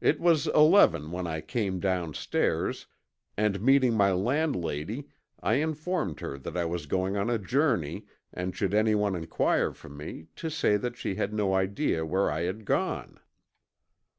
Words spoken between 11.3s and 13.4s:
no idea where I had gone.